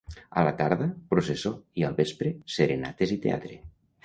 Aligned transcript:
A 0.35 0.43
la 0.45 0.53
tarda, 0.61 0.87
processó 1.11 1.51
i 1.83 1.85
al 1.91 1.99
vespre, 2.01 2.33
serenates 2.57 3.15
i 3.19 3.21
teatre. 3.29 3.61